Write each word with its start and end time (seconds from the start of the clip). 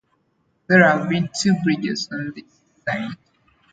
There 0.67 0.83
have 0.83 1.09
been 1.09 1.29
two 1.39 1.53
bridges 1.63 2.09
on 2.11 2.33
this 2.35 2.45
site. 2.89 3.17